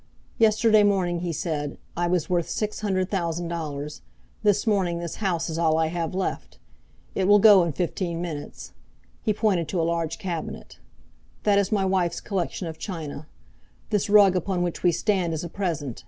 [0.39, 4.01] "Yesterday morning," he said, "I was worth six hundred thousand dollars.
[4.41, 6.57] This morning this house is all I have left.
[7.13, 8.71] It will go in fifteen minutes.
[9.21, 10.79] He pointed to a large cabinet.
[11.43, 13.27] "That is my wife's collection of china.
[13.91, 15.99] This rug upon which we stand is a present.